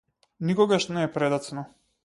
Никогаш 0.47 0.87
не 0.95 1.03
е 1.03 1.11
предоцна. 1.19 1.69